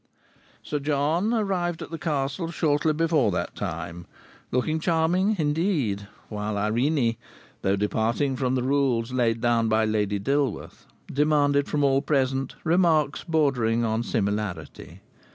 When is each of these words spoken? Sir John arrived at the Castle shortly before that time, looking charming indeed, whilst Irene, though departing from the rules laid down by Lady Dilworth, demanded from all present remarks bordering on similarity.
Sir 0.63 0.79
John 0.79 1.31
arrived 1.31 1.83
at 1.83 1.91
the 1.91 1.99
Castle 1.99 2.49
shortly 2.49 2.91
before 2.91 3.29
that 3.33 3.53
time, 3.53 4.07
looking 4.49 4.79
charming 4.79 5.35
indeed, 5.37 6.07
whilst 6.27 6.57
Irene, 6.57 7.17
though 7.61 7.75
departing 7.75 8.35
from 8.35 8.55
the 8.55 8.63
rules 8.63 9.11
laid 9.13 9.41
down 9.41 9.69
by 9.69 9.85
Lady 9.85 10.17
Dilworth, 10.19 10.87
demanded 11.05 11.67
from 11.67 11.83
all 11.83 12.01
present 12.01 12.55
remarks 12.63 13.23
bordering 13.23 13.85
on 13.85 14.01
similarity. 14.01 15.01